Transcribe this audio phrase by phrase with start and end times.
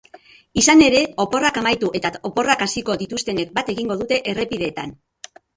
[0.61, 4.99] Izan ere, oporrak amaitu eta oporrak hasiko dituztenek bat egingo dute errepideetan.